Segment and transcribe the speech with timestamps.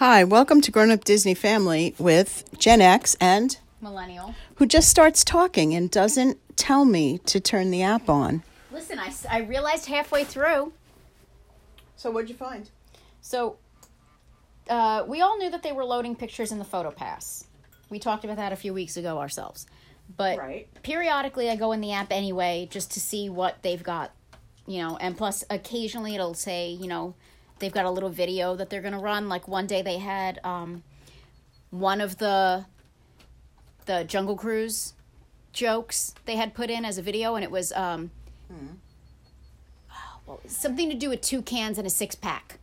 [0.00, 4.34] Hi, welcome to Grown Up Disney Family with Gen X and Millennial.
[4.54, 8.42] who just starts talking and doesn't tell me to turn the app on.
[8.72, 10.72] Listen, I, I realized halfway through.
[11.96, 12.70] So, what'd you find?
[13.20, 13.58] So,
[14.70, 17.44] uh, we all knew that they were loading pictures in the photo pass.
[17.90, 19.66] We talked about that a few weeks ago ourselves.
[20.16, 20.66] But Right.
[20.82, 24.12] periodically, I go in the app anyway just to see what they've got,
[24.66, 24.96] you know.
[24.96, 27.12] And plus, occasionally it'll say, you know,
[27.60, 29.28] they've got a little video that they're gonna run.
[29.28, 30.82] Like one day they had um,
[31.70, 32.66] one of the
[33.86, 34.94] the Jungle Cruise
[35.52, 38.10] jokes they had put in as a video, and it was um,
[40.26, 42.58] well, something to do with two cans and a six pack.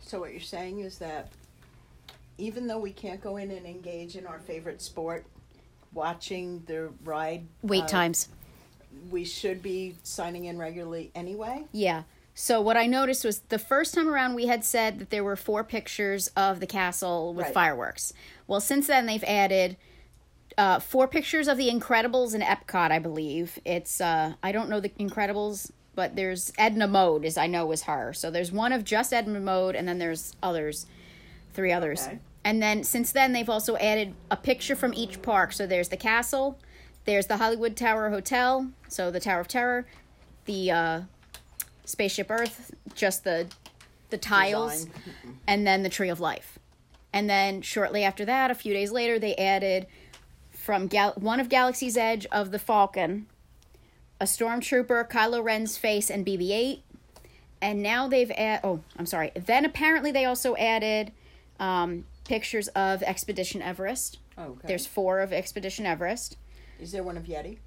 [0.00, 1.30] So, what you're saying is that
[2.38, 5.24] even though we can't go in and engage in our favorite sport,
[5.94, 8.28] watching the ride, Wait uh, times.
[9.10, 11.64] we should be signing in regularly anyway.
[11.72, 12.02] Yeah.
[12.38, 15.36] So what I noticed was the first time around we had said that there were
[15.36, 17.54] four pictures of the castle with Right.
[17.54, 18.12] fireworks.
[18.46, 19.78] Well, since then they've added
[20.58, 23.58] uh, four pictures of the Incredibles in Epcot, I believe.
[23.64, 27.84] It's uh, I don't know the Incredibles, but there's Edna Mode, as I know was
[27.84, 28.12] her.
[28.12, 30.84] So there's one of just Edna Mode, and then there's others,
[31.54, 32.06] three others.
[32.06, 32.18] Okay.
[32.44, 35.54] And then since then they've also added a picture from each park.
[35.54, 36.58] So there's the castle,
[37.06, 39.86] there's the Hollywood Tower Hotel, so the Tower of Terror,
[40.44, 41.00] the uh,
[41.86, 43.46] Spaceship Earth, just the
[44.10, 45.38] the tiles, Design.
[45.48, 46.58] and then the Tree of Life.
[47.12, 49.86] And then shortly after that, a few days later, they added
[50.50, 53.26] from Gal- one of Galaxy's Edge of the Falcon,
[54.20, 56.82] a stormtrooper, Kylo Ren's face, and BB-8.
[57.62, 59.32] And now they've add oh, I'm sorry.
[59.34, 61.10] Then apparently they also added
[61.58, 64.18] um, pictures of Expedition Everest.
[64.38, 64.68] Okay.
[64.68, 66.36] There's four of Expedition Everest.
[66.78, 67.58] is there one of Yeti?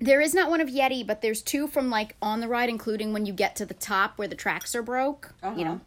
[0.00, 3.12] There is not one of Yeti, but there's two from like on the ride, including
[3.12, 5.34] when you get to the top where the tracks are broke.
[5.42, 5.56] Uh-huh.
[5.56, 5.80] You know.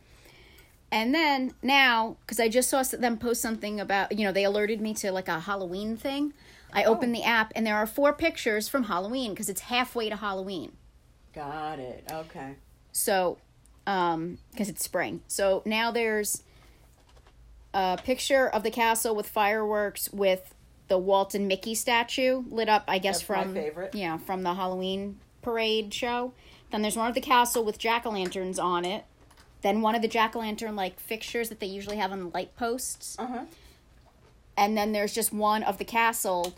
[0.92, 4.82] And then now, because I just saw them post something about, you know, they alerted
[4.82, 6.34] me to like a Halloween thing.
[6.74, 10.18] I opened the app and there are four pictures from Halloween because it's halfway to
[10.18, 10.74] Halloween.
[11.34, 12.04] Got it.
[12.12, 12.56] Okay.
[12.92, 13.38] So,
[13.88, 15.22] um, because it's spring.
[15.28, 16.44] So now there's
[17.74, 20.54] a picture of the castle with fireworks with
[20.92, 23.58] the Walt and Mickey statue lit up, I guess That's from
[23.94, 26.34] yeah, from the Halloween parade show.
[26.70, 29.06] Then there's one of the castle with jack-o'-lanterns on it.
[29.62, 33.16] Then one of the jack-o'-lantern like fixtures that they usually have on the light posts.
[33.18, 33.46] Uh huh.
[34.58, 36.56] And then there's just one of the castle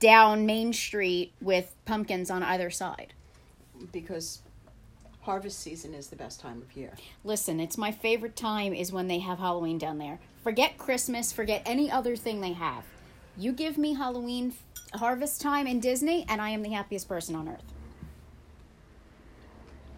[0.00, 3.12] down Main Street with pumpkins on either side.
[3.92, 4.40] Because
[5.20, 6.94] harvest season is the best time of year.
[7.22, 10.20] Listen, it's my favorite time is when they have Halloween down there.
[10.42, 12.84] Forget Christmas, forget any other thing they have.
[13.36, 14.54] You give me Halloween
[14.94, 17.64] harvest time in Disney, and I am the happiest person on earth.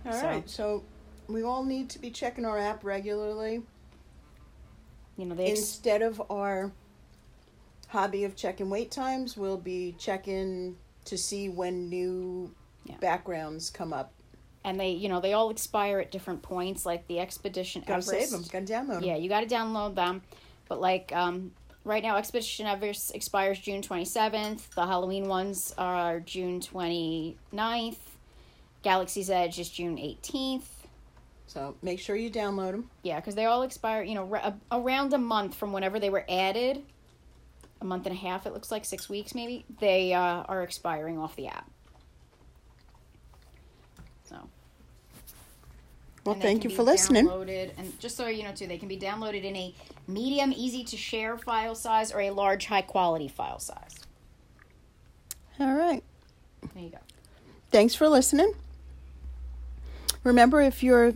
[0.07, 0.49] All So- right.
[0.49, 0.85] So,
[1.29, 3.63] we all need to be checking our app regularly.
[5.17, 6.73] You know, they ex- Instead of our
[7.89, 10.77] hobby of checking wait times, we'll be checking
[11.07, 12.55] to see when new
[12.85, 12.97] Yeah.
[12.99, 14.13] backgrounds come up.
[14.65, 16.85] and they, you know, they all expire at different points.
[16.85, 18.11] Like the Expedition Gotta Everest.
[18.11, 18.43] save them.
[18.51, 19.05] Gotta download them.
[19.05, 20.23] Yeah, you got to download them.
[20.69, 21.53] But like um,
[21.87, 24.75] right now, Expedition Everest expires June 27th.
[24.75, 27.97] The Halloween ones are June 29th.
[28.83, 30.65] Galaxy's Edge is June 18th.
[31.47, 32.91] So make sure you download them.
[33.03, 36.25] Yeah, because they all expire, you know, ra- around a month from whenever they were
[36.29, 36.83] added.
[37.81, 39.65] A month and a half, it looks like six weeks maybe.
[39.81, 41.71] They uh, are expiring off the app.
[44.25, 44.49] So.
[46.27, 47.29] Well, thank you for listening.
[47.29, 49.75] And just so you know, too, they can be downloaded in a
[50.09, 53.95] medium, easy to share file size or a large, high quality file size.
[55.61, 56.03] All right.
[56.75, 56.99] There you go.
[57.71, 58.53] Thanks for listening.
[60.25, 61.15] Remember, if you're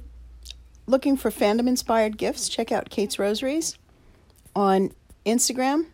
[0.87, 3.77] looking for fandom inspired gifts, check out Kate's Rosaries
[4.55, 4.93] on
[5.27, 5.87] Instagram,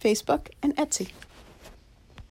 [0.00, 1.10] Facebook, and Etsy.